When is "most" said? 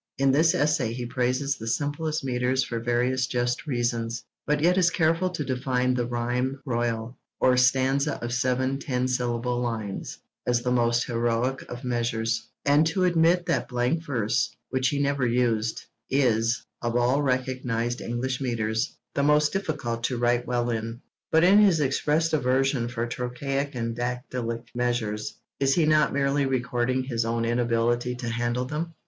10.71-11.03, 19.21-19.53